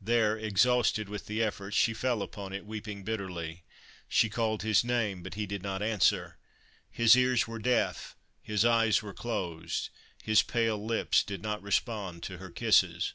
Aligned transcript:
There, 0.00 0.38
exhausted 0.38 1.08
with 1.08 1.26
the 1.26 1.42
effort, 1.42 1.74
she 1.74 1.92
fell 1.92 2.22
upon 2.22 2.52
it, 2.52 2.64
weeping 2.64 3.02
bitterly. 3.02 3.64
She 4.08 4.30
called 4.30 4.62
his 4.62 4.84
name, 4.84 5.24
but 5.24 5.34
he 5.34 5.44
did 5.44 5.60
not 5.60 5.82
answer. 5.82 6.38
His 6.88 7.16
ears 7.16 7.48
were 7.48 7.58
deaf, 7.58 8.14
his 8.40 8.64
eyes 8.64 9.02
were 9.02 9.12
closed, 9.12 9.90
his 10.22 10.44
pale 10.44 10.78
lips 10.78 11.24
did 11.24 11.42
not 11.42 11.60
respond 11.64 12.22
to 12.22 12.38
her 12.38 12.50
kisses. 12.50 13.14